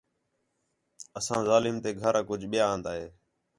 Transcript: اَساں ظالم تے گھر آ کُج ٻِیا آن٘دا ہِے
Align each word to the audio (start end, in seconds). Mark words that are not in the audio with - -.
اَساں 1.17 1.41
ظالم 1.47 1.75
تے 1.83 1.89
گھر 2.01 2.13
آ 2.19 2.21
کُج 2.27 2.41
ٻِیا 2.51 2.63
آن٘دا 2.73 2.91
ہِے 2.99 3.07